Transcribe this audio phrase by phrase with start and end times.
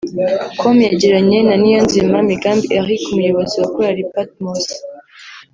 [0.59, 4.63] com yagiranye na Niyonzima Migambi Eric umuyobozi wa korali Patmos